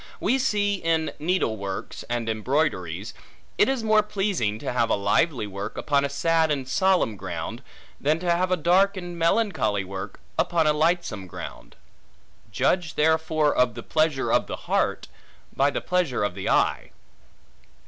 [0.19, 3.13] We see in needle works and embroideries,
[3.59, 7.61] it is more pleasing to have a lively work, upon a sad and solemn ground,
[7.99, 11.75] than to have a dark and melancholy work, upon a lightsome ground:
[12.51, 15.07] judge therefore of the pleasure of the heart,
[15.55, 16.89] by the pleasure of the eye.